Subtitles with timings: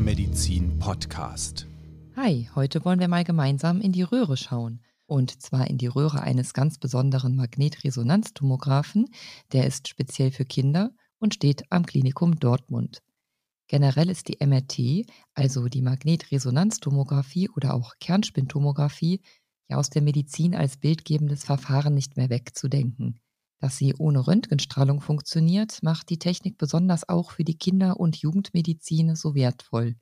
[0.00, 1.66] Kindermedizin Podcast.
[2.16, 4.80] Hi, heute wollen wir mal gemeinsam in die Röhre schauen.
[5.04, 9.10] Und zwar in die Röhre eines ganz besonderen Magnetresonanztomographen.
[9.52, 13.02] Der ist speziell für Kinder und steht am Klinikum Dortmund.
[13.68, 19.20] Generell ist die MRT, also die Magnetresonanztomographie oder auch Kernspintomographie,
[19.68, 23.20] ja aus der Medizin als bildgebendes Verfahren nicht mehr wegzudenken.
[23.60, 29.14] Dass sie ohne Röntgenstrahlung funktioniert, macht die Technik besonders auch für die Kinder- und Jugendmedizin
[29.16, 29.96] so wertvoll.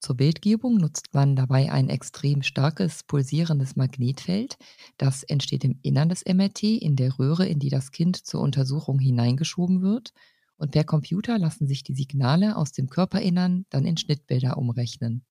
[0.00, 4.58] Zur Bildgebung nutzt man dabei ein extrem starkes pulsierendes Magnetfeld.
[4.98, 8.98] Das entsteht im Innern des MRT in der Röhre, in die das Kind zur Untersuchung
[8.98, 10.12] hineingeschoben wird.
[10.56, 15.24] Und per Computer lassen sich die Signale aus dem Körperinnern dann in Schnittbilder umrechnen.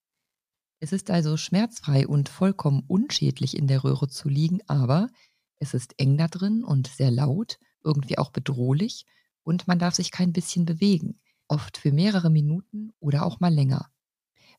[0.79, 5.09] Es ist also schmerzfrei und vollkommen unschädlich in der Röhre zu liegen, aber
[5.61, 9.05] es ist eng da drin und sehr laut, irgendwie auch bedrohlich
[9.43, 13.89] und man darf sich kein bisschen bewegen, oft für mehrere Minuten oder auch mal länger.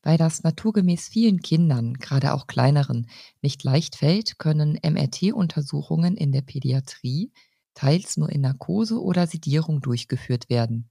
[0.02, 3.08] Weil das naturgemäß vielen Kindern, gerade auch kleineren,
[3.40, 7.32] nicht leicht fällt, können MRT-Untersuchungen in der Pädiatrie
[7.74, 10.90] teils nur in Narkose oder Sedierung durchgeführt werden.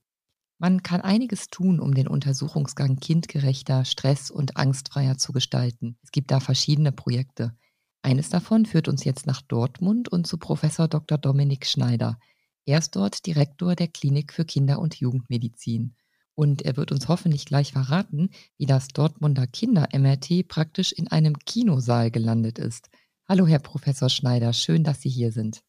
[0.58, 5.98] Man kann einiges tun, um den Untersuchungsgang kindgerechter, stress- und angstfreier zu gestalten.
[6.02, 7.54] Es gibt da verschiedene Projekte.
[8.02, 11.18] Eines davon führt uns jetzt nach Dortmund und zu Professor Dr.
[11.18, 12.18] Dominik Schneider.
[12.66, 15.94] Er ist dort Direktor der Klinik für Kinder- und Jugendmedizin.
[16.34, 22.10] Und er wird uns hoffentlich gleich verraten, wie das Dortmunder Kinder-MRT praktisch in einem Kinosaal
[22.10, 22.90] gelandet ist.
[23.28, 25.62] Hallo, Herr Professor Schneider, schön, dass Sie hier sind.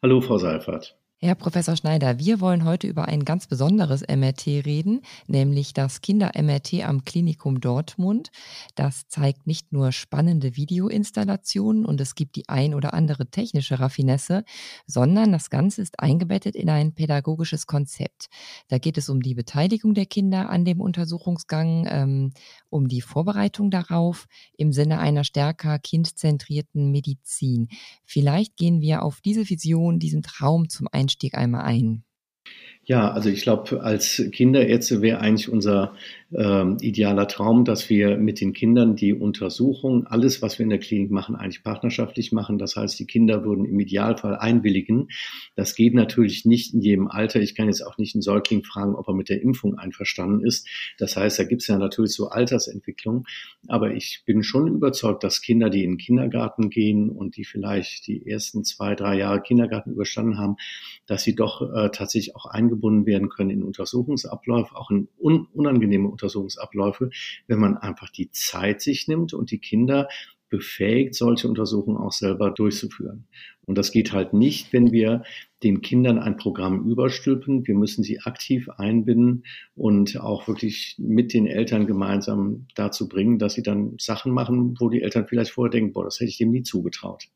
[0.00, 0.96] Hallo, Frau Seifert.
[1.20, 6.84] Herr Professor Schneider, wir wollen heute über ein ganz besonderes MRT reden, nämlich das Kinder-MRT
[6.84, 8.30] am Klinikum Dortmund.
[8.76, 14.44] Das zeigt nicht nur spannende Videoinstallationen und es gibt die ein oder andere technische Raffinesse,
[14.86, 18.28] sondern das Ganze ist eingebettet in ein pädagogisches Konzept.
[18.68, 22.32] Da geht es um die Beteiligung der Kinder an dem Untersuchungsgang, ähm,
[22.70, 24.26] um die Vorbereitung darauf
[24.56, 27.66] im Sinne einer stärker kindzentrierten Medizin.
[28.04, 32.04] Vielleicht gehen wir auf diese Vision, diesen Traum zum Einstieg Einstieg einmal ein?
[32.84, 35.94] Ja, also ich glaube, als Kinderärzte wäre eigentlich unser
[36.36, 40.78] ähm, idealer Traum, dass wir mit den Kindern die Untersuchung, alles, was wir in der
[40.78, 42.58] Klinik machen, eigentlich partnerschaftlich machen.
[42.58, 45.08] Das heißt, die Kinder würden im Idealfall einwilligen.
[45.56, 47.40] Das geht natürlich nicht in jedem Alter.
[47.40, 50.68] Ich kann jetzt auch nicht einen Säugling fragen, ob er mit der Impfung einverstanden ist.
[50.98, 53.26] Das heißt, da gibt es ja natürlich so Altersentwicklung.
[53.66, 58.06] Aber ich bin schon überzeugt, dass Kinder, die in den Kindergarten gehen und die vielleicht
[58.06, 60.56] die ersten zwei, drei Jahre Kindergarten überstanden haben,
[61.06, 66.17] dass sie doch äh, tatsächlich auch eingebunden werden können in Untersuchungsabläufe, auch in un unangenehme
[66.18, 67.10] Untersuchungsabläufe,
[67.46, 70.08] wenn man einfach die Zeit sich nimmt und die Kinder
[70.48, 73.26] befähigt, solche Untersuchungen auch selber durchzuführen.
[73.66, 75.22] Und das geht halt nicht, wenn wir
[75.62, 77.66] den Kindern ein Programm überstülpen.
[77.66, 83.54] Wir müssen sie aktiv einbinden und auch wirklich mit den Eltern gemeinsam dazu bringen, dass
[83.54, 86.50] sie dann Sachen machen, wo die Eltern vielleicht vorher denken, boah, das hätte ich dem
[86.50, 87.28] nie zugetraut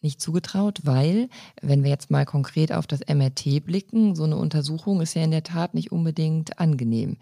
[0.00, 1.28] nicht zugetraut, weil,
[1.60, 5.30] wenn wir jetzt mal konkret auf das MRT blicken, so eine Untersuchung ist ja in
[5.30, 7.16] der Tat nicht unbedingt angenehm.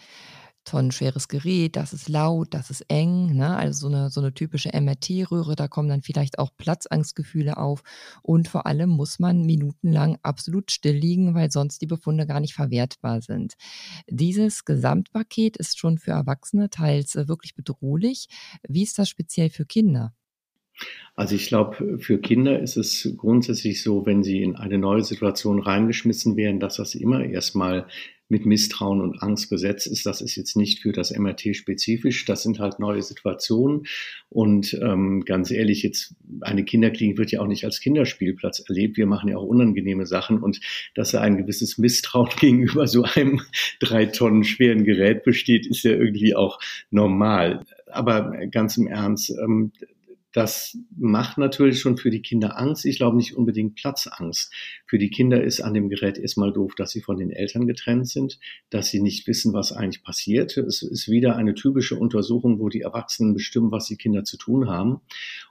[0.66, 3.56] Tonnenschweres Gerät, das ist laut, das ist eng, ne?
[3.56, 7.82] also so eine, so eine typische MRT-Röhre, da kommen dann vielleicht auch Platzangstgefühle auf
[8.22, 12.54] und vor allem muss man minutenlang absolut still liegen, weil sonst die Befunde gar nicht
[12.54, 13.54] verwertbar sind.
[14.08, 18.26] Dieses Gesamtpaket ist schon für Erwachsene teils äh, wirklich bedrohlich.
[18.68, 20.12] Wie ist das speziell für Kinder?
[21.14, 25.60] Also ich glaube, für Kinder ist es grundsätzlich so, wenn sie in eine neue Situation
[25.60, 27.86] reingeschmissen werden, dass das immer erstmal
[28.28, 30.04] mit Misstrauen und Angst besetzt ist.
[30.04, 32.24] Das ist jetzt nicht für das MRT spezifisch.
[32.24, 33.86] Das sind halt neue Situationen.
[34.28, 38.96] Und ähm, ganz ehrlich, jetzt eine Kinderklinik wird ja auch nicht als Kinderspielplatz erlebt.
[38.96, 40.42] Wir machen ja auch unangenehme Sachen.
[40.42, 40.60] Und
[40.94, 43.42] dass da ein gewisses Misstrauen gegenüber so einem
[43.80, 46.58] drei Tonnen schweren Gerät besteht, ist ja irgendwie auch
[46.90, 47.64] normal.
[47.86, 49.72] Aber ganz im Ernst, ähm,
[50.32, 52.84] das macht natürlich schon für die Kinder Angst.
[52.86, 54.52] Ich glaube nicht unbedingt Platzangst.
[54.86, 58.08] Für die Kinder ist an dem Gerät erstmal doof, dass sie von den Eltern getrennt
[58.08, 58.38] sind,
[58.70, 60.56] dass sie nicht wissen, was eigentlich passiert.
[60.56, 64.68] Es ist wieder eine typische Untersuchung, wo die Erwachsenen bestimmen, was die Kinder zu tun
[64.68, 65.00] haben.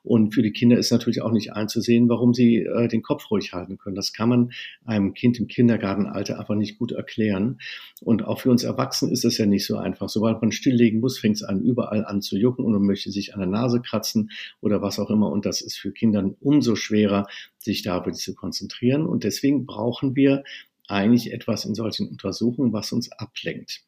[0.03, 3.53] Und für die Kinder ist natürlich auch nicht einzusehen, warum sie äh, den Kopf ruhig
[3.53, 3.95] halten können.
[3.95, 4.51] Das kann man
[4.85, 7.59] einem Kind im Kindergartenalter einfach nicht gut erklären.
[8.01, 10.09] Und auch für uns Erwachsenen ist es ja nicht so einfach.
[10.09, 13.33] Sobald man stilllegen muss, fängt es an, überall an zu jucken und man möchte sich
[13.33, 14.31] an der Nase kratzen
[14.61, 15.31] oder was auch immer.
[15.35, 17.27] Und das ist für Kinder umso schwerer,
[17.59, 19.05] sich da wirklich zu konzentrieren.
[19.05, 20.43] Und deswegen brauchen wir
[20.87, 23.83] eigentlich etwas in solchen Untersuchungen, was uns ablenkt.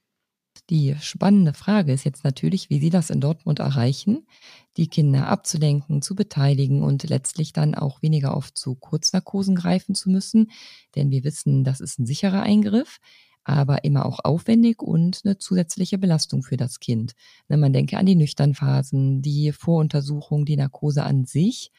[0.70, 4.28] Die spannende Frage ist jetzt natürlich, wie Sie das in Dortmund erreichen,
[4.76, 10.10] die Kinder abzulenken, zu beteiligen und letztlich dann auch weniger oft zu Kurznarkosen greifen zu
[10.10, 10.52] müssen.
[10.96, 13.00] Denn wir wissen, das ist ein sicherer Eingriff.
[13.48, 17.14] Aber immer auch aufwendig und eine zusätzliche Belastung für das Kind.
[17.48, 21.72] Ne, man denke an die Nüchternphasen, die Voruntersuchung, die Narkose an sich.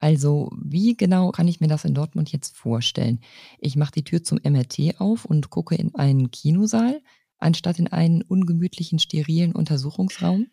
[0.00, 3.20] Also wie genau kann ich mir das in Dortmund jetzt vorstellen?
[3.58, 7.02] Ich mache die Tür zum MRT auf und gucke in einen Kinosaal,
[7.38, 10.46] anstatt in einen ungemütlichen, sterilen Untersuchungsraum?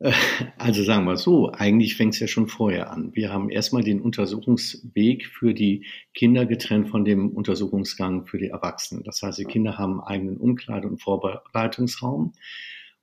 [0.58, 3.14] Also sagen wir so, eigentlich fängt es ja schon vorher an.
[3.14, 9.04] Wir haben erstmal den Untersuchungsweg für die Kinder getrennt von dem Untersuchungsgang für die Erwachsenen.
[9.04, 12.32] Das heißt, die Kinder haben einen eigenen Umkleide- und Vorbereitungsraum.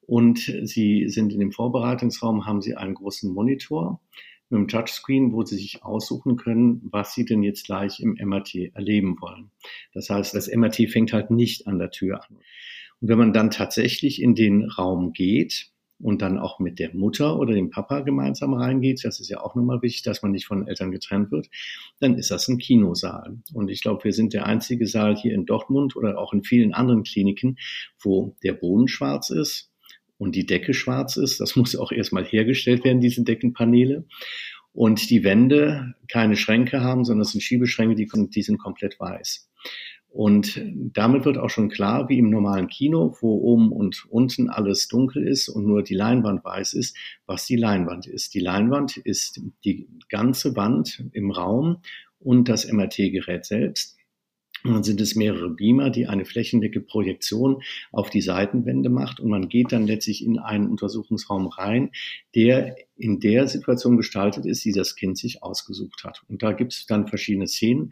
[0.05, 4.01] Und sie sind in dem Vorbereitungsraum, haben sie einen großen Monitor
[4.49, 8.75] mit einem Touchscreen, wo sie sich aussuchen können, was sie denn jetzt gleich im MRT
[8.75, 9.51] erleben wollen.
[9.93, 12.37] Das heißt, das MRT fängt halt nicht an der Tür an.
[12.99, 15.72] Und wenn man dann tatsächlich in den Raum geht,
[16.03, 19.55] und dann auch mit der Mutter oder dem Papa gemeinsam reingeht, das ist ja auch
[19.55, 21.49] nochmal wichtig, dass man nicht von Eltern getrennt wird,
[21.99, 23.37] dann ist das ein Kinosaal.
[23.53, 26.73] Und ich glaube, wir sind der einzige Saal hier in Dortmund oder auch in vielen
[26.73, 27.57] anderen Kliniken,
[28.01, 29.71] wo der Boden schwarz ist
[30.17, 31.39] und die Decke schwarz ist.
[31.39, 34.05] Das muss auch erstmal hergestellt werden, diese Deckenpaneele.
[34.75, 39.47] Und die Wände keine Schränke haben, sondern es sind Schiebeschränke, die, die sind komplett weiß.
[40.13, 40.61] Und
[40.93, 45.27] damit wird auch schon klar, wie im normalen Kino, wo oben und unten alles dunkel
[45.27, 46.95] ist und nur die Leinwand weiß ist,
[47.25, 48.35] was die Leinwand ist.
[48.35, 51.77] Die Leinwand ist die ganze Wand im Raum
[52.19, 53.97] und das MRT-Gerät selbst.
[54.63, 59.19] Und dann sind es mehrere Beamer, die eine flächendecke Projektion auf die Seitenwände macht.
[59.19, 61.89] Und man geht dann letztlich in einen Untersuchungsraum rein,
[62.33, 66.21] der in der Situation gestaltet ist, die das Kind sich ausgesucht hat.
[66.29, 67.91] Und da gibt es dann verschiedene Szenen.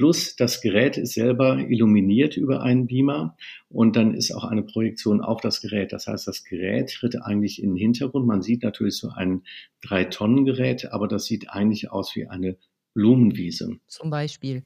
[0.00, 3.36] Plus das Gerät ist selber illuminiert über einen Beamer
[3.68, 5.92] und dann ist auch eine Projektion auf das Gerät.
[5.92, 8.26] Das heißt, das Gerät tritt eigentlich in den Hintergrund.
[8.26, 9.42] Man sieht natürlich so ein
[9.82, 12.56] Drei-Tonnen-Gerät, aber das sieht eigentlich aus wie eine
[12.94, 13.76] Blumenwiese.
[13.88, 14.62] Zum Beispiel.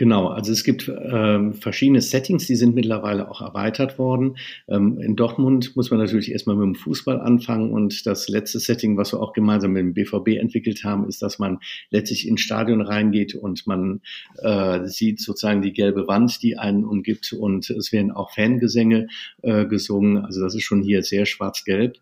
[0.00, 4.38] Genau, also es gibt ähm, verschiedene Settings, die sind mittlerweile auch erweitert worden.
[4.66, 8.96] Ähm, in Dortmund muss man natürlich erstmal mit dem Fußball anfangen und das letzte Setting,
[8.96, 11.58] was wir auch gemeinsam mit dem BVB entwickelt haben, ist, dass man
[11.90, 14.00] letztlich ins Stadion reingeht und man
[14.38, 19.08] äh, sieht sozusagen die gelbe Wand, die einen umgibt und es werden auch Fangesänge
[19.42, 20.24] äh, gesungen.
[20.24, 21.98] Also das ist schon hier sehr schwarz-gelb.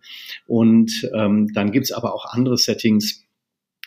[0.47, 3.28] Und ähm, dann gibt's aber auch andere Settings,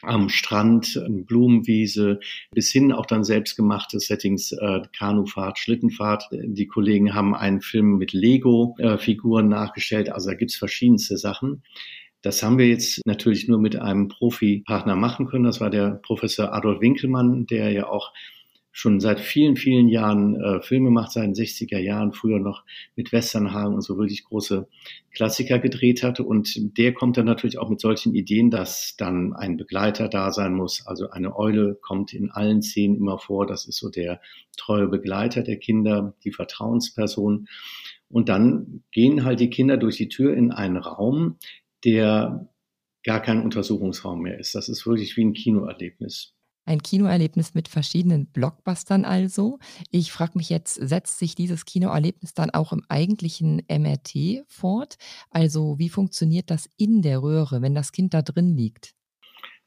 [0.04, 2.20] am Strand, Blumenwiese,
[2.54, 6.30] bis hin auch dann selbstgemachte Settings, äh, Kanufahrt, Schlittenfahrt.
[6.32, 11.64] Die Kollegen haben einen Film mit Lego-Figuren nachgestellt, also da gibt's verschiedenste Sachen.
[12.22, 15.46] Das haben wir jetzt natürlich nur mit einem Profi-Partner machen können.
[15.46, 18.14] Das war der Professor Adolf Winkelmann, der ja auch
[18.72, 22.64] schon seit vielen, vielen Jahren äh, Filme macht, seit den 60er Jahren, früher noch
[22.96, 24.68] mit Westernhagen und so wirklich große
[25.14, 26.24] Klassiker gedreht hatte.
[26.24, 30.54] Und der kommt dann natürlich auch mit solchen Ideen, dass dann ein Begleiter da sein
[30.54, 30.86] muss.
[30.88, 33.46] Also eine Eule kommt in allen Szenen immer vor.
[33.46, 34.22] Das ist so der
[34.58, 37.48] treue Begleiter der Kinder, die Vertrauensperson.
[38.08, 41.38] Und dann gehen halt die Kinder durch die Tür in einen Raum,
[41.84, 42.50] der
[43.04, 44.56] gar kein Untersuchungsraum mehr ist.
[44.56, 46.36] Das ist wirklich wie ein Kinoerlebnis.
[46.66, 49.60] Ein Kinoerlebnis mit verschiedenen Blockbustern also.
[49.90, 54.98] Ich frage mich jetzt, setzt sich dieses Kinoerlebnis dann auch im eigentlichen MRT fort?
[55.32, 58.94] Also wie funktioniert das in der Röhre, wenn das Kind da drin liegt?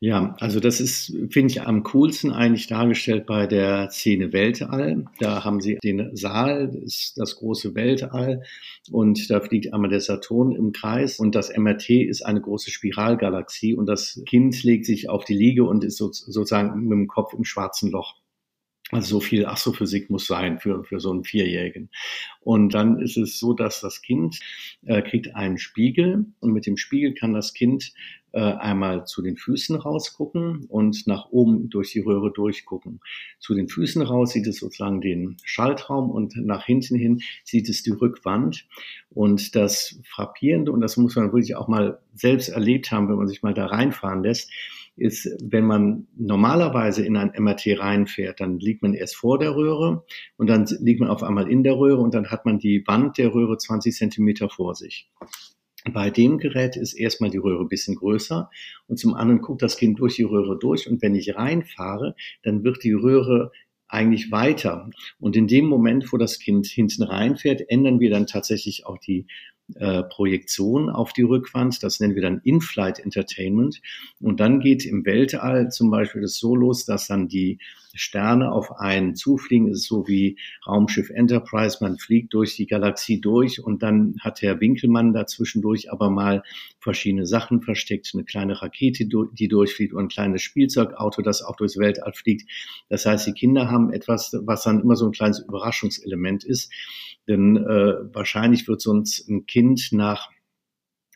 [0.05, 5.07] Ja, also das ist, finde ich, am coolsten eigentlich dargestellt bei der Szene Weltall.
[5.19, 8.43] Da haben sie den Saal, das, das große Weltall
[8.91, 13.75] und da fliegt einmal der Saturn im Kreis und das MRT ist eine große Spiralgalaxie
[13.75, 17.33] und das Kind legt sich auf die Liege und ist so, sozusagen mit dem Kopf
[17.33, 18.17] im schwarzen Loch.
[18.91, 21.89] Also so viel Astrophysik muss sein für, für so einen Vierjährigen.
[22.41, 24.39] Und dann ist es so, dass das Kind
[24.85, 27.95] äh, kriegt einen Spiegel und mit dem Spiegel kann das Kind
[28.35, 33.01] einmal zu den Füßen rausgucken und nach oben durch die Röhre durchgucken.
[33.39, 37.83] Zu den Füßen raus sieht es sozusagen den Schaltraum und nach hinten hin sieht es
[37.83, 38.67] die Rückwand.
[39.11, 43.29] Und das Frappierende, und das muss man wirklich auch mal selbst erlebt haben, wenn man
[43.29, 44.51] sich mal da reinfahren lässt,
[44.97, 50.05] ist, wenn man normalerweise in ein MRT reinfährt, dann liegt man erst vor der Röhre
[50.37, 53.19] und dann liegt man auf einmal in der Röhre und dann hat man die Wand
[53.19, 55.11] der Röhre 20 Zentimeter vor sich.
[55.93, 58.51] Bei dem Gerät ist erstmal die Röhre ein bisschen größer
[58.87, 62.65] und zum anderen guckt das Kind durch die Röhre durch und wenn ich reinfahre, dann
[62.65, 63.53] wird die Röhre
[63.87, 64.91] eigentlich weiter.
[65.21, 69.27] Und in dem Moment, wo das Kind hinten reinfährt, ändern wir dann tatsächlich auch die
[69.75, 71.83] äh, Projektion auf die Rückwand.
[71.83, 73.81] Das nennen wir dann In-Flight Entertainment.
[74.21, 77.59] Und dann geht im Weltall zum Beispiel das so los, dass dann die
[77.95, 79.69] Sterne auf einen zufliegen.
[79.69, 80.37] Es ist so wie
[80.67, 81.79] Raumschiff Enterprise.
[81.81, 86.43] Man fliegt durch die Galaxie durch und dann hat Herr Winkelmann dazwischendurch aber mal
[86.81, 88.11] verschiedene Sachen versteckt.
[88.15, 92.49] Eine kleine Rakete, die durchfliegt und ein kleines Spielzeugauto, das auch durchs Weltall fliegt.
[92.89, 96.73] Das heißt, die Kinder haben etwas, was dann immer so ein kleines Überraschungselement ist.
[97.29, 100.31] Denn äh, wahrscheinlich wird sonst ein Kind nach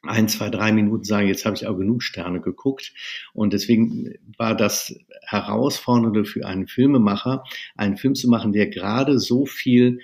[0.08, 2.92] ein, zwei, drei Minuten sagen, jetzt habe ich auch genug Sterne geguckt.
[3.32, 7.44] Und deswegen war das Herausfordernde für einen Filmemacher,
[7.76, 10.00] einen Film zu machen, der gerade so viel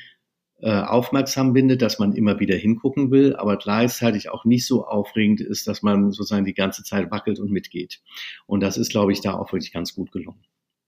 [0.61, 5.41] äh, aufmerksam bindet, dass man immer wieder hingucken will, aber gleichzeitig auch nicht so aufregend
[5.41, 8.01] ist, dass man sozusagen die ganze Zeit wackelt und mitgeht.
[8.47, 10.43] Und das ist, glaube ich, da auch wirklich ganz gut gelungen.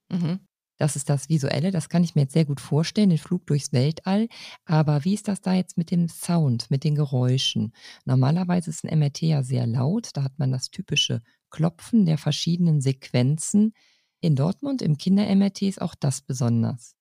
[0.08, 0.40] Mhm.
[0.78, 3.73] Das ist das Visuelle, das kann ich mir jetzt sehr gut vorstellen, den Flug durchs
[3.73, 4.28] Weltall.
[4.64, 7.73] Aber wie ist das da jetzt mit dem Sound, mit den Geräuschen?
[8.04, 12.80] Normalerweise ist ein MRT ja sehr laut, da hat man das typische Klopfen der verschiedenen
[12.80, 13.73] Sequenzen.
[14.21, 16.95] In Dortmund im Kinder-MRT ist auch das besonders.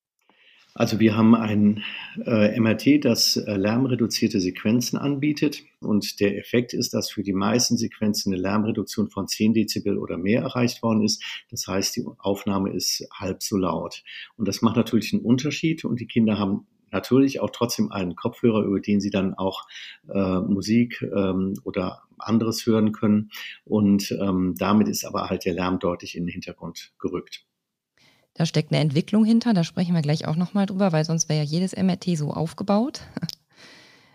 [0.77, 1.85] Also wir haben ein
[2.25, 7.77] äh, MRT, das äh, lärmreduzierte Sequenzen anbietet und der Effekt ist, dass für die meisten
[7.77, 11.23] Sequenzen eine Lärmreduktion von 10 Dezibel oder mehr erreicht worden ist.
[11.49, 14.03] Das heißt, die Aufnahme ist halb so laut.
[14.35, 18.65] Und das macht natürlich einen Unterschied und die Kinder haben natürlich auch trotzdem einen Kopfhörer,
[18.65, 19.65] über den sie dann auch
[20.09, 23.31] äh, Musik ähm, oder anderes hören können.
[23.63, 27.45] Und ähm, damit ist aber halt der Lärm deutlich in den Hintergrund gerückt.
[28.35, 31.39] Da steckt eine Entwicklung hinter, da sprechen wir gleich auch nochmal drüber, weil sonst wäre
[31.39, 33.01] ja jedes MRT so aufgebaut.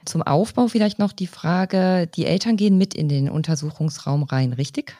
[0.04, 4.94] Zum Aufbau vielleicht noch die Frage, die Eltern gehen mit in den Untersuchungsraum rein, richtig?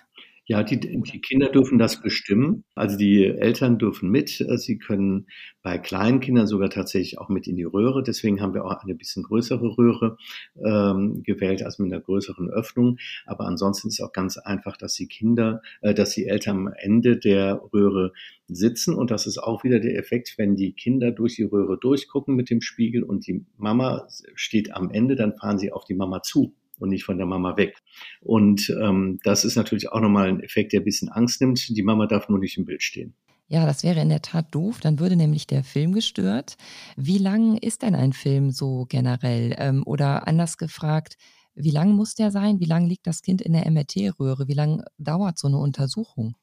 [0.50, 2.64] Ja, die, die Kinder dürfen das bestimmen.
[2.74, 4.44] Also die Eltern dürfen mit.
[4.56, 5.28] Sie können
[5.62, 8.02] bei kleinen Kindern sogar tatsächlich auch mit in die Röhre.
[8.02, 10.16] Deswegen haben wir auch eine bisschen größere Röhre
[10.56, 12.98] ähm, gewählt, also mit einer größeren Öffnung.
[13.26, 16.74] Aber ansonsten ist es auch ganz einfach, dass die Kinder, äh, dass die Eltern am
[16.76, 18.12] Ende der Röhre
[18.48, 18.94] sitzen.
[18.94, 22.50] Und das ist auch wieder der Effekt, wenn die Kinder durch die Röhre durchgucken mit
[22.50, 26.56] dem Spiegel und die Mama steht am Ende, dann fahren sie auf die Mama zu
[26.80, 27.76] und nicht von der Mama weg.
[28.20, 31.68] Und ähm, das ist natürlich auch nochmal ein Effekt, der ein bisschen Angst nimmt.
[31.68, 33.14] Die Mama darf nur nicht im Bild stehen.
[33.48, 34.78] Ja, das wäre in der Tat doof.
[34.80, 36.56] Dann würde nämlich der Film gestört.
[36.96, 39.56] Wie lang ist denn ein Film so generell?
[39.58, 41.16] Ähm, oder anders gefragt,
[41.54, 42.60] wie lang muss der sein?
[42.60, 44.46] Wie lang liegt das Kind in der MRT-Röhre?
[44.46, 46.36] Wie lang dauert so eine Untersuchung?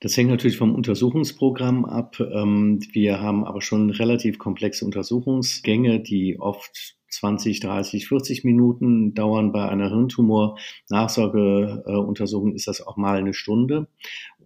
[0.00, 2.18] Das hängt natürlich vom Untersuchungsprogramm ab.
[2.20, 9.52] Ähm, wir haben aber schon relativ komplexe Untersuchungsgänge, die oft 20, 30, 40 Minuten dauern.
[9.52, 13.88] Bei einer Hirntumor-Nachsorgeuntersuchung ist das auch mal eine Stunde.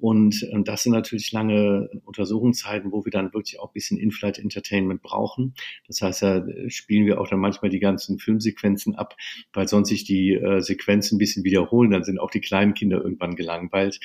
[0.01, 4.39] Und äh, das sind natürlich lange Untersuchungszeiten, wo wir dann wirklich auch ein bisschen In-Flight
[4.39, 5.55] Entertainment brauchen.
[5.87, 9.17] Das heißt, da spielen wir auch dann manchmal die ganzen Filmsequenzen ab,
[9.53, 11.91] weil sonst sich die äh, Sequenzen ein bisschen wiederholen.
[11.91, 14.01] Dann sind auch die kleinen Kinder irgendwann gelangweilt.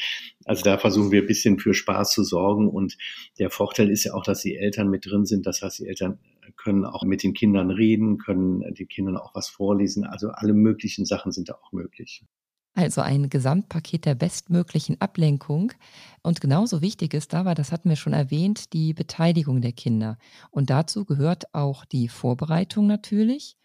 [0.45, 2.67] Also da versuchen wir ein bisschen für Spaß zu sorgen.
[2.67, 2.97] Und
[3.37, 5.45] der Vorteil ist ja auch, dass die Eltern mit drin sind.
[5.45, 6.19] Das heißt, die Eltern
[6.57, 10.03] können auch mit den Kindern reden, können den Kindern auch was vorlesen.
[10.03, 12.23] Also alle möglichen Sachen sind da auch möglich.
[12.75, 15.73] Also ein Gesamtpaket der bestmöglichen Ablenkung.
[16.21, 20.17] Und genauso wichtig ist dabei, das hatten wir schon erwähnt, die Beteiligung der Kinder.
[20.51, 23.57] Und dazu gehört auch die Vorbereitung natürlich.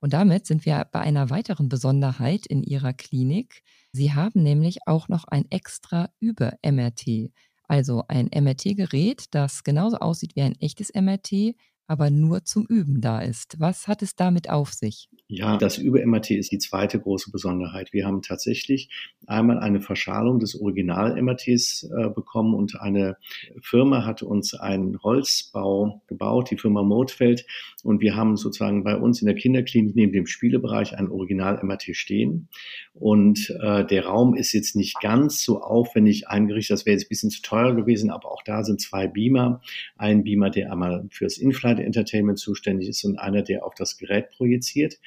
[0.00, 3.62] Und damit sind wir bei einer weiteren Besonderheit in Ihrer Klinik.
[3.92, 7.30] Sie haben nämlich auch noch ein extra Über-MRT.
[7.68, 11.54] Also ein MRT-Gerät, das genauso aussieht wie ein echtes MRT,
[11.92, 13.60] aber nur zum Üben da ist.
[13.60, 15.10] Was hat es damit auf sich?
[15.28, 17.92] Ja, das Über-MRT ist die zweite große Besonderheit.
[17.92, 18.90] Wir haben tatsächlich
[19.26, 23.16] einmal eine Verschalung des Original-MRTs äh, bekommen und eine
[23.60, 27.46] Firma hat uns einen Holzbau gebaut, die Firma Motfeld.
[27.82, 32.48] Und wir haben sozusagen bei uns in der Kinderklinik neben dem Spielebereich ein Original-MRT stehen.
[32.94, 36.74] Und äh, der Raum ist jetzt nicht ganz so aufwendig eingerichtet.
[36.74, 39.60] Das wäre jetzt ein bisschen zu teuer gewesen, aber auch da sind zwei Beamer.
[39.96, 44.30] Ein Beamer, der einmal fürs In-Flight Entertainment zuständig ist und einer, der auf das Gerät
[44.30, 44.98] projiziert.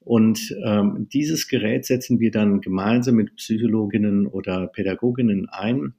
[0.00, 5.94] Und ähm, dieses Gerät setzen wir dann gemeinsam mit Psychologinnen oder Pädagoginnen ein,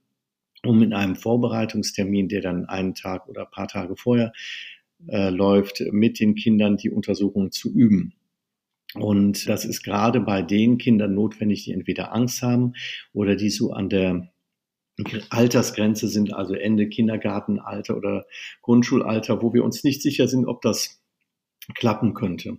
[0.65, 4.33] um in einem Vorbereitungstermin, der dann einen Tag oder ein paar Tage vorher
[5.07, 8.13] äh, läuft, mit den Kindern die Untersuchung zu üben.
[8.95, 12.73] Und das ist gerade bei den Kindern notwendig, die entweder Angst haben
[13.11, 14.32] oder die so an der
[15.29, 18.25] Altersgrenze sind, also Ende Kindergartenalter oder
[18.61, 21.01] Grundschulalter, wo wir uns nicht sicher sind, ob das
[21.75, 22.57] klappen könnte.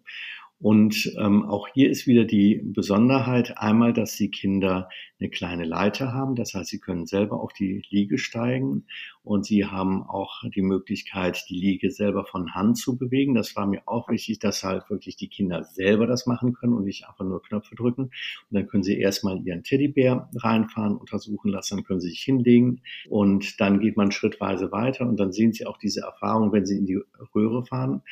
[0.61, 4.89] Und ähm, auch hier ist wieder die Besonderheit einmal, dass die Kinder
[5.21, 6.37] eine kleine Leiter haben.
[6.37, 8.87] Das heißt, sie können selber auf die Liege steigen
[9.23, 13.35] und sie haben auch die Möglichkeit, die Liege selber von Hand zu bewegen.
[13.35, 16.85] Das war mir auch wichtig, dass halt wirklich die Kinder selber das machen können und
[16.85, 18.05] nicht einfach nur Knöpfe drücken.
[18.05, 18.13] Und
[18.51, 23.61] dann können sie erstmal ihren Teddybär reinfahren, untersuchen lassen, dann können sie sich hinlegen und
[23.61, 26.87] dann geht man schrittweise weiter und dann sehen sie auch diese Erfahrung, wenn sie in
[26.87, 27.01] die
[27.35, 28.03] Röhre fahren.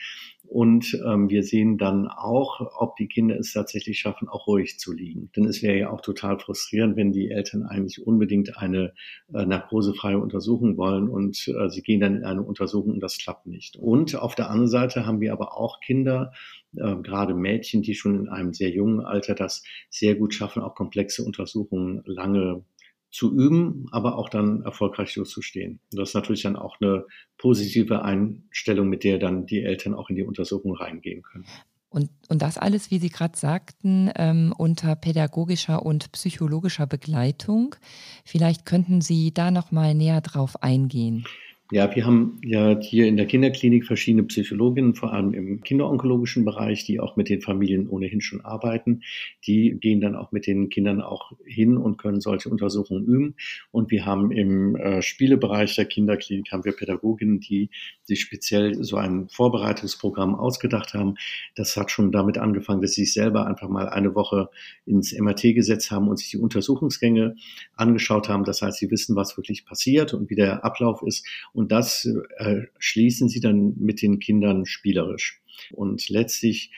[0.52, 4.92] Und ähm, wir sehen dann auch, ob die Kinder es tatsächlich schaffen, auch ruhig zu
[4.92, 5.30] liegen.
[5.34, 8.92] Denn es wäre ja auch total frustrierend, wenn die Eltern eigentlich unbedingt eine
[9.32, 13.46] äh, narkosefreie Untersuchung wollen und äh, sie gehen dann in eine Untersuchung und das klappt
[13.46, 13.76] nicht.
[13.76, 16.32] Und auf der anderen Seite haben wir aber auch Kinder,
[16.76, 20.74] äh, gerade Mädchen, die schon in einem sehr jungen Alter das sehr gut schaffen, auch
[20.74, 22.62] komplexe Untersuchungen lange
[23.12, 25.80] zu üben, aber auch dann erfolgreich durchzustehen.
[25.92, 27.04] Und das ist natürlich dann auch eine
[27.36, 31.44] positive Einstellung, mit der dann die Eltern auch in die Untersuchung reingehen können.
[31.90, 37.76] Und, und das alles, wie Sie gerade sagten, ähm, unter pädagogischer und psychologischer Begleitung.
[38.24, 41.26] Vielleicht könnten Sie da noch mal näher drauf eingehen.
[41.72, 46.84] Ja, wir haben ja hier in der Kinderklinik verschiedene Psychologinnen, vor allem im kinderonkologischen Bereich,
[46.84, 49.00] die auch mit den Familien ohnehin schon arbeiten.
[49.46, 53.36] Die gehen dann auch mit den Kindern auch hin und können solche Untersuchungen üben.
[53.70, 57.70] Und wir haben im äh, Spielebereich der Kinderklinik haben wir Pädagoginnen, die
[58.02, 61.14] sich speziell so ein Vorbereitungsprogramm ausgedacht haben.
[61.54, 64.50] Das hat schon damit angefangen, dass sie sich selber einfach mal eine Woche
[64.84, 67.34] ins MRT gesetzt haben und sich die Untersuchungsgänge
[67.76, 68.44] angeschaut haben.
[68.44, 71.26] Das heißt, sie wissen, was wirklich passiert und wie der Ablauf ist.
[71.62, 75.40] Und das äh, schließen sie dann mit den Kindern spielerisch.
[75.70, 76.72] Und letztlich,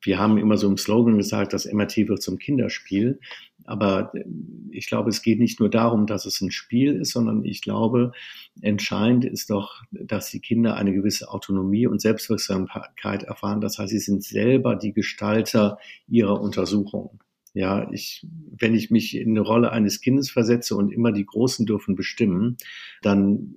[0.00, 3.18] wir haben immer so im Slogan gesagt, das MRT wird zum Kinderspiel.
[3.64, 4.22] Aber äh,
[4.70, 8.12] ich glaube, es geht nicht nur darum, dass es ein Spiel ist, sondern ich glaube,
[8.60, 13.60] entscheidend ist doch, dass die Kinder eine gewisse Autonomie und Selbstwirksamkeit erfahren.
[13.60, 17.18] Das heißt, sie sind selber die Gestalter ihrer Untersuchung.
[17.54, 18.26] Ja, ich,
[18.56, 22.56] wenn ich mich in eine Rolle eines Kindes versetze und immer die Großen dürfen bestimmen,
[23.02, 23.56] dann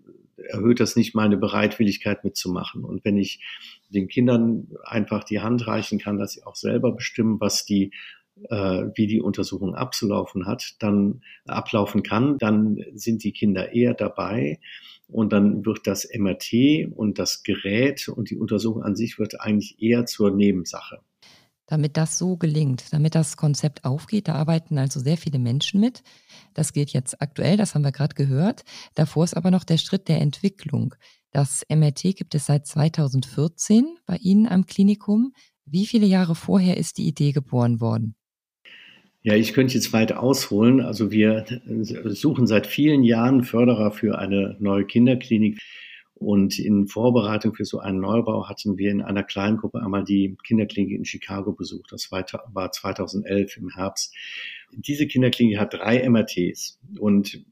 [0.49, 2.83] erhöht das nicht meine Bereitwilligkeit mitzumachen.
[2.83, 3.43] Und wenn ich
[3.89, 7.91] den Kindern einfach die Hand reichen kann, dass sie auch selber bestimmen, was die
[8.49, 14.59] äh, wie die Untersuchung abzulaufen hat, dann ablaufen kann, dann sind die Kinder eher dabei
[15.07, 19.81] und dann wird das MRT und das Gerät und die Untersuchung an sich wird eigentlich
[19.81, 20.99] eher zur Nebensache.
[21.67, 26.03] Damit das so gelingt, damit das Konzept aufgeht, da arbeiten also sehr viele Menschen mit.
[26.53, 28.63] Das gilt jetzt aktuell, das haben wir gerade gehört.
[28.93, 30.93] Davor ist aber noch der Schritt der Entwicklung.
[31.31, 35.33] Das MRT gibt es seit 2014 bei Ihnen am Klinikum.
[35.65, 38.15] Wie viele Jahre vorher ist die Idee geboren worden?
[39.23, 40.81] Ja, ich könnte jetzt weit ausholen.
[40.81, 41.45] Also wir
[42.05, 45.59] suchen seit vielen Jahren Förderer für eine neue Kinderklinik.
[46.15, 50.37] Und in Vorbereitung für so einen Neubau hatten wir in einer kleinen Gruppe einmal die
[50.43, 51.91] Kinderklinik in Chicago besucht.
[51.91, 54.13] Das war 2011 im Herbst.
[54.71, 57.45] Diese Kinderklinik hat drei MRTs und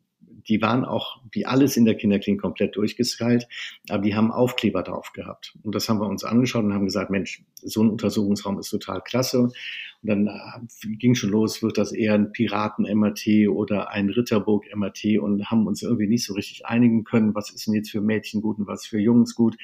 [0.47, 3.47] die waren auch wie alles in der Kinderklinik komplett durchgestylt,
[3.89, 5.55] aber die haben Aufkleber drauf gehabt.
[5.63, 9.01] Und das haben wir uns angeschaut und haben gesagt, Mensch, so ein Untersuchungsraum ist total
[9.01, 9.39] klasse.
[9.41, 9.53] Und
[10.01, 15.65] dann äh, ging schon los, wird das eher ein Piraten-MRT oder ein Ritterburg-MRT und haben
[15.65, 18.67] uns irgendwie nicht so richtig einigen können, was ist denn jetzt für Mädchen gut und
[18.67, 19.55] was für Jungs gut.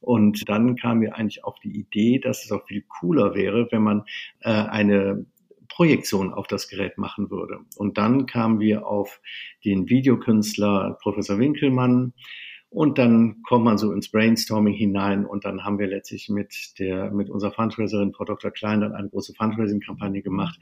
[0.00, 3.82] Und dann kamen wir eigentlich auf die Idee, dass es auch viel cooler wäre, wenn
[3.82, 4.04] man
[4.40, 5.26] äh, eine
[5.74, 7.58] Projektion auf das Gerät machen würde.
[7.76, 9.20] Und dann kamen wir auf
[9.64, 12.12] den Videokünstler Professor Winkelmann,
[12.72, 17.10] und dann kommt man so ins Brainstorming hinein und dann haben wir letztlich mit der,
[17.10, 18.50] mit unserer Fundraiserin Frau Dr.
[18.50, 20.58] Klein dann eine große Fundraising-Kampagne gemacht,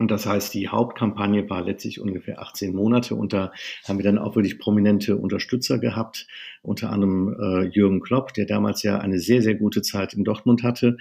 [0.00, 3.52] und das heißt, die Hauptkampagne war letztlich ungefähr 18 Monate und da
[3.86, 6.26] haben wir dann auch wirklich prominente Unterstützer gehabt,
[6.62, 10.62] unter anderem äh, Jürgen Klopp, der damals ja eine sehr, sehr gute Zeit in Dortmund
[10.62, 10.96] hatte.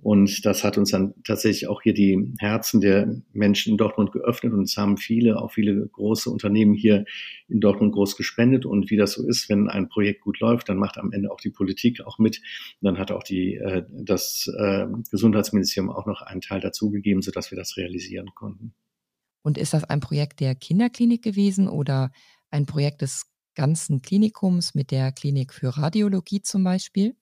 [0.00, 4.52] Und das hat uns dann tatsächlich auch hier die Herzen der Menschen in Dortmund geöffnet
[4.52, 7.06] und es haben viele, auch viele große Unternehmen hier
[7.48, 8.66] in Dortmund groß gespendet.
[8.66, 11.40] Und wie das so ist, wenn ein Projekt gut läuft, dann macht am Ende auch
[11.40, 12.38] die Politik auch mit.
[12.80, 17.50] Und dann hat auch die, äh, das äh, Gesundheitsministerium auch noch einen Teil dazugegeben, sodass
[17.50, 18.43] wir das realisieren konnten.
[19.42, 22.10] Und ist das ein Projekt der Kinderklinik gewesen oder
[22.50, 27.16] ein Projekt des ganzen Klinikums mit der Klinik für Radiologie zum Beispiel?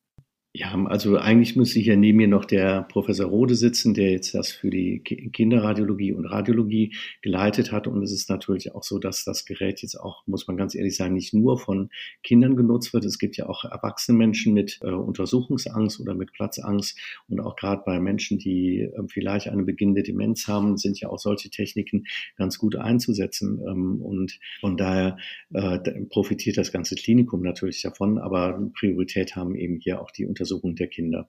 [0.54, 4.52] Ja, also eigentlich müsste hier neben mir noch der Professor Rode sitzen, der jetzt das
[4.52, 7.86] für die Kinderradiologie und Radiologie geleitet hat.
[7.86, 10.94] Und es ist natürlich auch so, dass das Gerät jetzt auch, muss man ganz ehrlich
[10.94, 11.88] sagen, nicht nur von
[12.22, 13.06] Kindern genutzt wird.
[13.06, 16.98] Es gibt ja auch erwachsene Menschen mit äh, Untersuchungsangst oder mit Platzangst.
[17.28, 21.18] Und auch gerade bei Menschen, die äh, vielleicht eine beginnende Demenz haben, sind ja auch
[21.18, 22.04] solche Techniken
[22.36, 23.58] ganz gut einzusetzen.
[23.66, 25.16] Ähm, und von daher
[25.54, 25.78] äh,
[26.10, 28.18] profitiert das ganze Klinikum natürlich davon.
[28.18, 31.28] Aber Priorität haben eben hier auch die Untersuchungen Untersuchung der Kinder.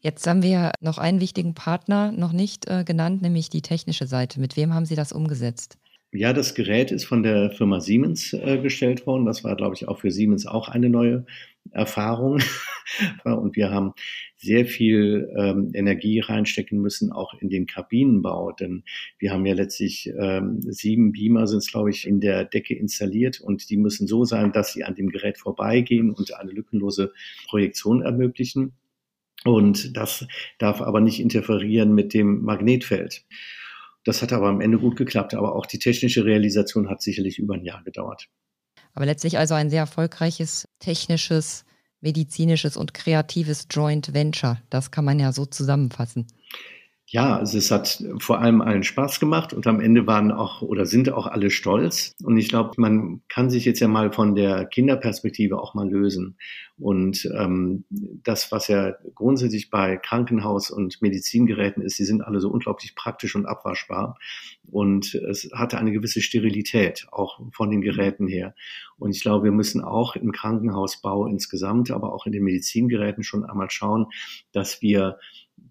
[0.00, 4.40] Jetzt haben wir noch einen wichtigen Partner noch nicht äh, genannt, nämlich die technische Seite.
[4.40, 5.78] Mit wem haben Sie das umgesetzt?
[6.12, 9.24] Ja, das Gerät ist von der Firma Siemens äh, gestellt worden.
[9.24, 11.24] Das war, glaube ich, auch für Siemens auch eine neue
[11.70, 12.40] Erfahrung.
[13.24, 13.94] Und wir haben
[14.44, 18.52] sehr viel ähm, Energie reinstecken müssen, auch in den Kabinenbau.
[18.52, 18.84] Denn
[19.18, 23.40] wir haben ja letztlich ähm, sieben Beamer sind es, glaube ich, in der Decke installiert
[23.40, 27.12] und die müssen so sein, dass sie an dem Gerät vorbeigehen und eine lückenlose
[27.48, 28.74] Projektion ermöglichen.
[29.44, 30.26] Und das
[30.58, 33.24] darf aber nicht interferieren mit dem Magnetfeld.
[34.04, 35.34] Das hat aber am Ende gut geklappt.
[35.34, 38.28] Aber auch die technische Realisation hat sicherlich über ein Jahr gedauert.
[38.94, 41.64] Aber letztlich also ein sehr erfolgreiches technisches,
[42.04, 44.58] medizinisches und kreatives Joint Venture.
[44.70, 46.26] Das kann man ja so zusammenfassen.
[47.06, 50.86] Ja, also es hat vor allem allen Spaß gemacht und am Ende waren auch oder
[50.86, 52.14] sind auch alle stolz.
[52.24, 56.38] Und ich glaube, man kann sich jetzt ja mal von der Kinderperspektive auch mal lösen.
[56.78, 62.48] Und ähm, das, was ja grundsätzlich bei Krankenhaus- und Medizingeräten ist, die sind alle so
[62.48, 64.18] unglaublich praktisch und abwaschbar.
[64.70, 68.54] Und es hatte eine gewisse Sterilität, auch von den Geräten her.
[68.96, 73.44] Und ich glaube, wir müssen auch im Krankenhausbau insgesamt, aber auch in den Medizingeräten schon
[73.44, 74.06] einmal schauen,
[74.52, 75.18] dass wir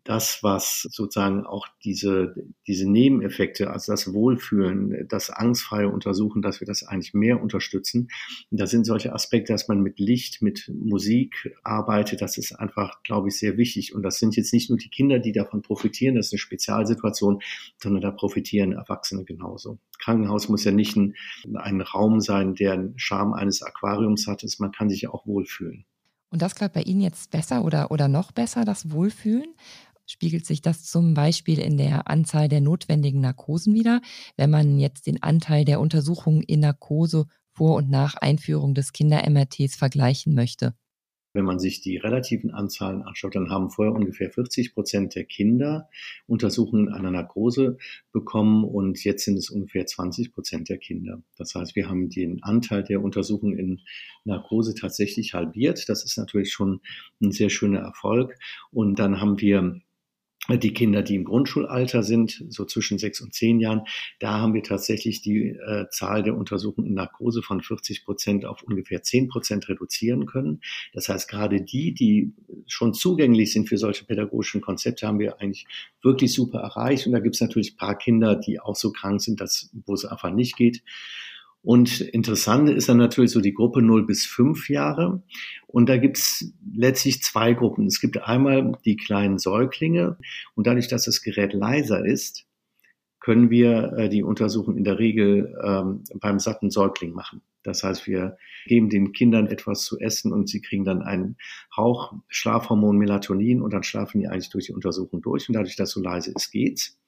[0.04, 2.36] das, was sozusagen auch diese,
[2.68, 8.10] diese Nebeneffekte, also das Wohlfühlen, das angstfreie Untersuchen, dass wir das eigentlich mehr unterstützen.
[8.52, 13.30] Da sind solche Aspekte, dass man mit Licht, mit Musik arbeitet, das ist einfach, glaube
[13.30, 13.96] ich, sehr wichtig.
[13.96, 17.42] Und das sind jetzt nicht nur die Kinder, die davon profitieren, das ist eine Spezialsituation,
[17.82, 19.80] sondern da profitieren Erwachsene genauso.
[20.00, 21.16] Krankenhaus muss ja nicht ein,
[21.56, 25.86] ein Raum sein, der einen Charme eines Aquariums hat, man kann sich ja auch wohlfühlen.
[26.34, 29.54] Und das klappt bei Ihnen jetzt besser oder, oder noch besser, das Wohlfühlen?
[30.08, 34.02] Spiegelt sich das zum Beispiel in der Anzahl der notwendigen Narkosen wieder,
[34.36, 39.76] wenn man jetzt den Anteil der Untersuchungen in Narkose vor und nach Einführung des Kinder-MRTs
[39.76, 40.74] vergleichen möchte?
[41.34, 45.90] Wenn man sich die relativen Anzahlen anschaut, dann haben vorher ungefähr 40 Prozent der Kinder
[46.28, 47.78] Untersuchungen einer Narkose
[48.12, 51.22] bekommen und jetzt sind es ungefähr 20 Prozent der Kinder.
[51.38, 53.82] Das heißt, wir haben den Anteil der Untersuchungen in
[54.26, 55.90] Narkose tatsächlich halbiert.
[55.90, 56.82] Das ist natürlich schon
[57.22, 58.38] ein sehr schöner Erfolg.
[58.72, 59.82] Und dann haben wir
[60.50, 63.84] die Kinder, die im Grundschulalter sind, so zwischen sechs und zehn Jahren,
[64.20, 68.62] da haben wir tatsächlich die äh, Zahl der Untersuchungen in Narkose von 40 Prozent auf
[68.64, 70.60] ungefähr 10 Prozent reduzieren können.
[70.92, 72.34] Das heißt, gerade die, die
[72.68, 75.66] schon zugänglich sind für solche pädagogischen Konzepte, haben wir eigentlich
[76.02, 77.08] wirklich super erreicht.
[77.08, 79.94] Und da gibt es natürlich ein paar Kinder, die auch so krank sind, dass, wo
[79.94, 80.84] es einfach nicht geht.
[81.64, 85.24] Und interessant ist dann natürlich so die Gruppe 0 bis 5 Jahre.
[85.66, 87.88] Und da gibt's letztlich zwei Gruppen.
[87.88, 90.18] Es gibt einmal die kleinen Säuglinge.
[90.56, 92.46] Und dadurch, dass das Gerät leiser ist,
[93.22, 97.42] können wir äh, die Untersuchung in der Regel ähm, beim satten Säugling machen.
[97.64, 101.38] Das heißt, wir geben den Kindern etwas zu essen und sie kriegen dann einen
[101.76, 105.48] Hauch Schlafhormon Melatonin und dann schlafen die eigentlich durch die Untersuchung durch.
[105.48, 107.00] Und dadurch, dass so leise ist, geht's.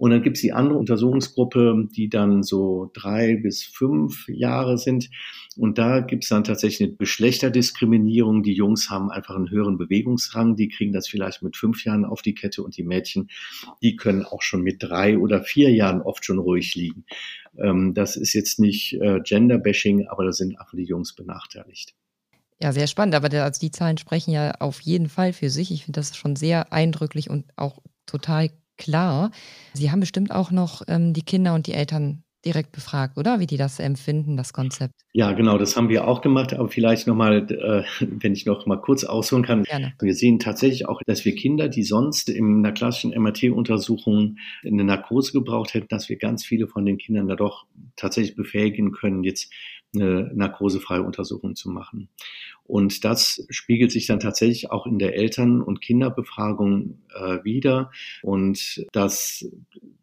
[0.00, 5.10] Und dann gibt es die andere Untersuchungsgruppe, die dann so drei bis fünf Jahre sind.
[5.58, 8.42] Und da gibt es dann tatsächlich eine Geschlechterdiskriminierung.
[8.42, 10.56] Die Jungs haben einfach einen höheren Bewegungsrang.
[10.56, 13.28] Die kriegen das vielleicht mit fünf Jahren auf die Kette und die Mädchen,
[13.82, 17.04] die können auch schon mit drei oder vier Jahren oft schon ruhig liegen.
[17.58, 21.94] Ähm, das ist jetzt nicht äh, Gender-Bashing, aber da sind einfach die Jungs benachteiligt.
[22.58, 23.14] Ja, sehr spannend.
[23.14, 25.70] Aber der, also die Zahlen sprechen ja auf jeden Fall für sich.
[25.70, 28.48] Ich finde das schon sehr eindrücklich und auch total
[28.80, 29.30] klar.
[29.74, 33.38] Sie haben bestimmt auch noch ähm, die Kinder und die Eltern direkt befragt, oder?
[33.38, 34.94] Wie die das empfinden, das Konzept.
[35.12, 36.54] Ja, genau, das haben wir auch gemacht.
[36.54, 39.64] Aber vielleicht nochmal, äh, wenn ich noch mal kurz ausholen kann.
[39.64, 39.92] Gerne.
[40.00, 45.32] Wir sehen tatsächlich auch, dass wir Kinder, die sonst in einer klassischen MRT-Untersuchung eine Narkose
[45.32, 47.66] gebraucht hätten, dass wir ganz viele von den Kindern da doch
[47.96, 49.52] tatsächlich befähigen können, jetzt
[49.94, 52.08] eine narkosefreie Untersuchung zu machen.
[52.64, 57.90] Und das spiegelt sich dann tatsächlich auch in der Eltern- und Kinderbefragung äh, wieder.
[58.22, 59.44] Und das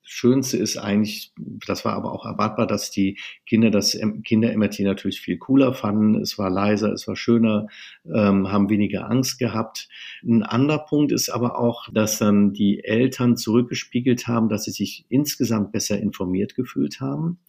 [0.04, 5.38] Schönste ist eigentlich, das war aber auch erwartbar, dass die Kinder das Kinder-MRT natürlich viel
[5.38, 6.16] cooler fanden.
[6.16, 7.68] Es war leiser, es war schöner,
[8.06, 9.88] ähm, haben weniger Angst gehabt.
[10.24, 15.06] Ein anderer Punkt ist aber auch, dass dann die Eltern zurückgespiegelt haben, dass sie sich
[15.08, 17.40] insgesamt besser informiert gefühlt haben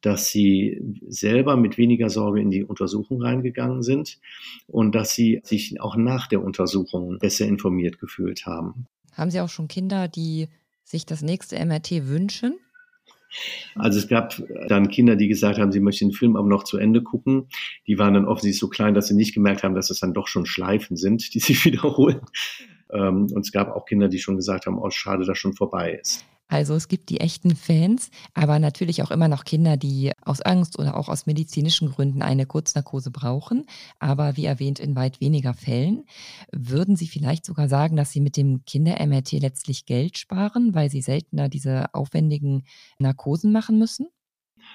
[0.00, 4.18] dass sie selber mit weniger Sorge in die Untersuchung reingegangen sind
[4.66, 8.86] und dass sie sich auch nach der Untersuchung besser informiert gefühlt haben.
[9.12, 10.48] Haben Sie auch schon Kinder, die
[10.84, 12.58] sich das nächste MRT wünschen?
[13.74, 16.78] Also es gab dann Kinder, die gesagt haben, sie möchten den Film aber noch zu
[16.78, 17.48] Ende gucken.
[17.86, 20.28] Die waren dann offensichtlich so klein, dass sie nicht gemerkt haben, dass es dann doch
[20.28, 22.20] schon Schleifen sind, die sich wiederholen.
[22.90, 25.98] Ähm, und es gab auch Kinder, die schon gesagt haben, oh, schade, dass schon vorbei
[26.00, 26.24] ist.
[26.48, 30.78] Also es gibt die echten Fans, aber natürlich auch immer noch Kinder, die aus Angst
[30.78, 33.66] oder auch aus medizinischen Gründen eine Kurznarkose brauchen,
[33.98, 36.04] aber wie erwähnt in weit weniger Fällen.
[36.52, 41.02] Würden Sie vielleicht sogar sagen, dass Sie mit dem Kinder-MRT letztlich Geld sparen, weil Sie
[41.02, 42.62] seltener diese aufwendigen
[42.98, 44.06] Narkosen machen müssen?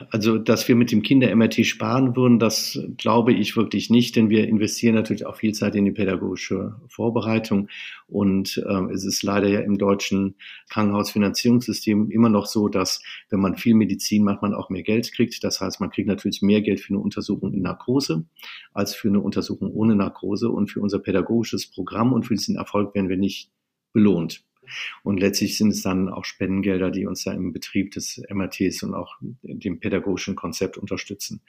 [0.09, 4.47] Also, dass wir mit dem Kinder-MRT sparen würden, das glaube ich wirklich nicht, denn wir
[4.47, 7.69] investieren natürlich auch viel Zeit in die pädagogische Vorbereitung.
[8.07, 10.35] Und ähm, es ist leider ja im deutschen
[10.69, 15.43] Krankenhausfinanzierungssystem immer noch so, dass wenn man viel Medizin macht, man auch mehr Geld kriegt.
[15.43, 18.25] Das heißt, man kriegt natürlich mehr Geld für eine Untersuchung in Narkose
[18.73, 20.49] als für eine Untersuchung ohne Narkose.
[20.49, 23.51] Und für unser pädagogisches Programm und für diesen Erfolg werden wir nicht
[23.93, 24.43] belohnt.
[25.03, 28.93] Und letztlich sind es dann auch Spendengelder, die uns da im Betrieb des MRTs und
[28.93, 31.41] auch dem pädagogischen Konzept unterstützen.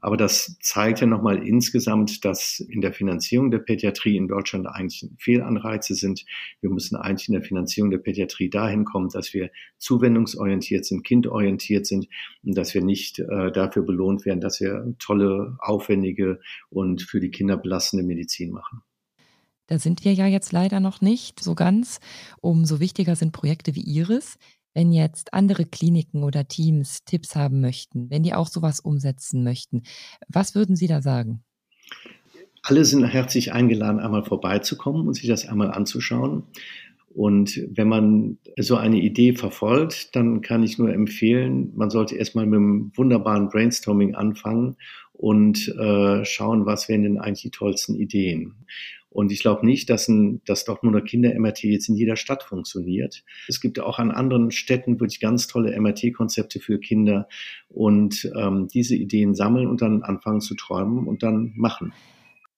[0.00, 5.08] Aber das zeigt ja nochmal insgesamt, dass in der Finanzierung der Pädiatrie in Deutschland eigentlich
[5.18, 6.24] Fehlanreize sind.
[6.60, 11.86] Wir müssen eigentlich in der Finanzierung der Pädiatrie dahin kommen, dass wir zuwendungsorientiert sind, kindorientiert
[11.86, 12.08] sind
[12.44, 17.30] und dass wir nicht äh, dafür belohnt werden, dass wir tolle, aufwendige und für die
[17.30, 18.82] Kinder belastende Medizin machen.
[19.66, 22.00] Da sind wir ja jetzt leider noch nicht so ganz.
[22.40, 24.36] Umso wichtiger sind Projekte wie Iris.
[24.74, 29.82] Wenn jetzt andere Kliniken oder Teams Tipps haben möchten, wenn die auch sowas umsetzen möchten,
[30.28, 31.42] was würden Sie da sagen?
[32.62, 36.42] Alle sind herzlich eingeladen, einmal vorbeizukommen und sich das einmal anzuschauen.
[37.16, 42.44] Und wenn man so eine Idee verfolgt, dann kann ich nur empfehlen, man sollte erstmal
[42.44, 44.76] mit einem wunderbaren Brainstorming anfangen
[45.14, 48.66] und äh, schauen, was wären denn eigentlich die tollsten Ideen.
[49.16, 53.24] Und ich glaube nicht, dass ein, das Dortmunder Kinder-MRT jetzt in jeder Stadt funktioniert.
[53.48, 57.26] Es gibt auch an anderen Städten wirklich ganz tolle MRT-Konzepte für Kinder
[57.68, 61.94] und ähm, diese Ideen sammeln und dann anfangen zu träumen und dann machen.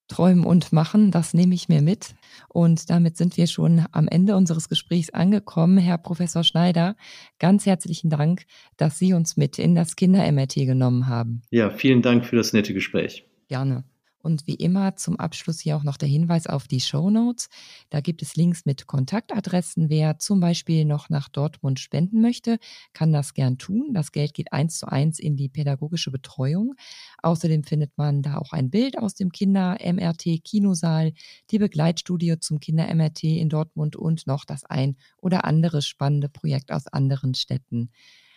[0.08, 2.16] Träumen und machen, das nehme ich mir mit.
[2.48, 5.78] Und damit sind wir schon am Ende unseres Gesprächs angekommen.
[5.78, 6.96] Herr Professor Schneider,
[7.38, 11.42] ganz herzlichen Dank, dass Sie uns mit in das Kinder-MRT genommen haben.
[11.50, 13.24] Ja, vielen Dank für das nette Gespräch.
[13.46, 13.84] Gerne.
[14.20, 17.48] Und wie immer zum Abschluss hier auch noch der Hinweis auf die Show Notes.
[17.90, 19.88] Da gibt es Links mit Kontaktadressen.
[19.90, 22.58] Wer zum Beispiel noch nach Dortmund spenden möchte,
[22.92, 23.94] kann das gern tun.
[23.94, 26.74] Das Geld geht eins zu eins in die pädagogische Betreuung.
[27.22, 31.12] Außerdem findet man da auch ein Bild aus dem Kinder-MRT-Kinosaal,
[31.50, 36.86] die Begleitstudie zum Kinder-MRT in Dortmund und noch das ein oder andere spannende Projekt aus
[36.88, 37.90] anderen Städten.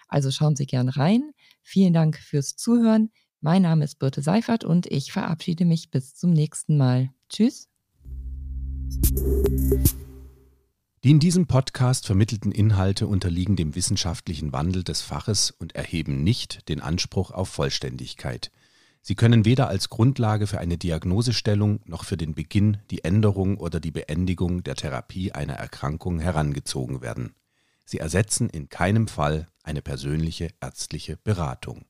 [0.07, 1.31] Also schauen Sie gern rein.
[1.63, 3.11] Vielen Dank fürs Zuhören.
[3.43, 7.09] Mein Name ist Birte Seifert und ich verabschiede mich bis zum nächsten Mal.
[7.27, 7.69] Tschüss.
[11.03, 16.69] Die in diesem Podcast vermittelten Inhalte unterliegen dem wissenschaftlichen Wandel des Faches und erheben nicht
[16.69, 18.51] den Anspruch auf Vollständigkeit.
[19.01, 23.79] Sie können weder als Grundlage für eine Diagnosestellung noch für den Beginn, die Änderung oder
[23.79, 27.33] die Beendigung der Therapie einer Erkrankung herangezogen werden.
[27.85, 31.85] Sie ersetzen in keinem Fall eine persönliche ärztliche Beratung.